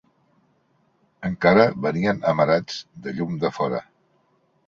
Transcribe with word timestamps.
Encara 1.29 1.65
venien 1.87 2.23
amarats 2.33 2.79
de 3.05 3.13
llum 3.19 3.35
de 3.45 3.55
fora 3.59 3.83